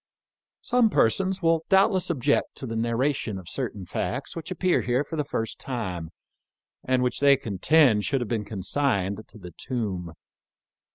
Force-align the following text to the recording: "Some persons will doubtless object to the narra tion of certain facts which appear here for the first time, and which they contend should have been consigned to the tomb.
"Some 0.61 0.89
persons 0.89 1.43
will 1.43 1.63
doubtless 1.69 2.09
object 2.09 2.55
to 2.55 2.65
the 2.65 2.75
narra 2.75 3.13
tion 3.13 3.37
of 3.37 3.47
certain 3.47 3.85
facts 3.85 4.35
which 4.35 4.49
appear 4.49 4.81
here 4.81 5.03
for 5.03 5.15
the 5.15 5.23
first 5.23 5.59
time, 5.59 6.09
and 6.83 7.03
which 7.03 7.19
they 7.19 7.37
contend 7.37 8.03
should 8.03 8.19
have 8.21 8.27
been 8.27 8.43
consigned 8.43 9.21
to 9.27 9.37
the 9.37 9.51
tomb. 9.51 10.13